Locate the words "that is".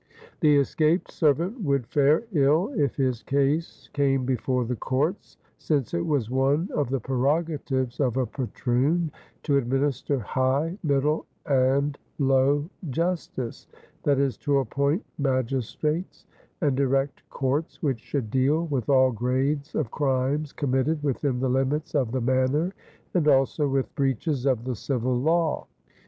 14.01-14.37